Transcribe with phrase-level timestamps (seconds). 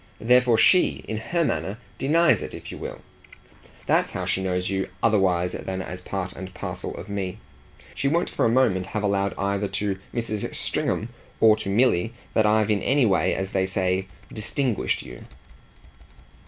[0.19, 3.01] Therefore SHE, in her manner, 'denies' it if you will.
[3.85, 7.37] That's how she knows you otherwise than as part and parcel of me.
[7.93, 10.55] She won't for a moment have allowed either to Mrs.
[10.55, 11.09] Stringham
[11.39, 15.23] or to Milly that I've in any way, as they say, distinguished you."